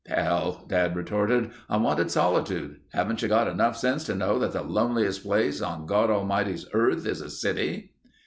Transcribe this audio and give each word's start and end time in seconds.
"Hell—" 0.07 0.65
Dad 0.67 0.95
retorted, 0.95 1.51
"I 1.69 1.77
wanted 1.77 2.09
solitude. 2.09 2.79
Haven't 2.91 3.21
you 3.21 3.27
got 3.27 3.47
enough 3.47 3.77
sense 3.77 4.03
to 4.05 4.15
know 4.15 4.39
that 4.39 4.51
the 4.53 4.63
lonesomest 4.63 5.21
place 5.21 5.61
on 5.61 5.85
Godamighty's 5.85 6.65
earth 6.73 7.05
is 7.05 7.21
a 7.21 7.29
city?" 7.29 7.91